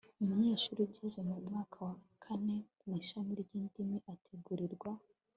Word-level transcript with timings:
umunyeshuri 0.21 0.79
ugeze 0.87 1.19
mu 1.27 1.35
mwaka 1.45 1.77
wa 1.87 1.95
kane 2.23 2.57
mu 2.85 2.93
ishami 3.01 3.31
ry'indimi 3.41 3.97
ategurirwa 4.13 4.89